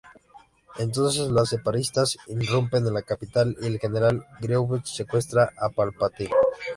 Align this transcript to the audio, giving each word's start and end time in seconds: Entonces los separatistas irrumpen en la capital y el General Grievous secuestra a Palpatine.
Entonces 0.79 1.29
los 1.29 1.49
separatistas 1.49 2.17
irrumpen 2.25 2.87
en 2.87 2.95
la 2.95 3.03
capital 3.03 3.55
y 3.61 3.67
el 3.67 3.77
General 3.79 4.25
Grievous 4.39 4.89
secuestra 4.89 5.51
a 5.55 5.69
Palpatine. 5.69 6.31